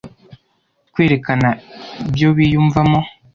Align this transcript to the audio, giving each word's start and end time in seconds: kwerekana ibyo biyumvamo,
kwerekana 0.93 1.49
ibyo 2.07 2.29
biyumvamo, 2.37 2.99